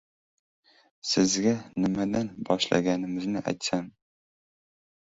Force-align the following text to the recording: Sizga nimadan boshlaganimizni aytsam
Sizga 1.09 1.53
nimadan 1.85 2.33
boshlaganimizni 2.49 3.47
aytsam 3.55 3.89